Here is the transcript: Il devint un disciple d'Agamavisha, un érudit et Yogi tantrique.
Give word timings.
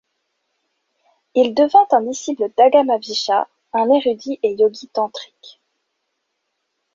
Il 1.35 1.53
devint 1.53 1.85
un 1.91 2.01
disciple 2.01 2.49
d'Agamavisha, 2.57 3.47
un 3.73 3.91
érudit 3.91 4.39
et 4.41 4.55
Yogi 4.55 4.87
tantrique. 4.87 5.59